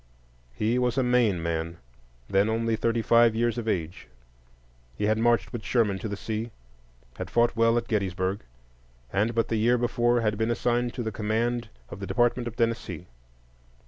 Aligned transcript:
He 0.55 0.79
was 0.79 0.97
a 0.97 1.03
Maine 1.03 1.43
man, 1.43 1.77
then 2.27 2.49
only 2.49 2.75
thirty 2.75 3.03
five 3.03 3.35
years 3.35 3.59
of 3.59 3.67
age. 3.67 4.07
He 4.95 5.03
had 5.03 5.19
marched 5.19 5.53
with 5.53 5.63
Sherman 5.63 5.99
to 5.99 6.09
the 6.09 6.17
sea, 6.17 6.49
had 7.17 7.29
fought 7.29 7.55
well 7.55 7.77
at 7.77 7.87
Gettysburg, 7.87 8.39
and 9.13 9.35
but 9.35 9.49
the 9.49 9.57
year 9.57 9.77
before 9.77 10.21
had 10.21 10.39
been 10.39 10.49
assigned 10.49 10.95
to 10.95 11.03
the 11.03 11.11
command 11.11 11.69
of 11.89 11.99
the 11.99 12.07
Department 12.07 12.47
of 12.47 12.55
Tennessee. 12.55 13.09